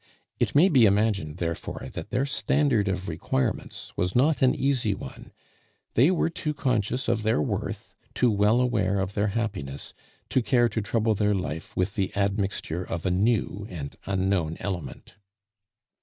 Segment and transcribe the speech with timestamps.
[0.39, 5.31] It may be imagined, therefore, that their standard of requirements was not an easy one;
[5.93, 9.93] they were too conscious of their worth, too well aware of their happiness,
[10.31, 15.17] to care to trouble their life with the admixture of a new and unknown element.